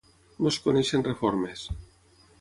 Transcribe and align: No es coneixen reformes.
No 0.45 0.47
es 0.51 0.57
coneixen 0.63 1.05
reformes. 1.11 1.69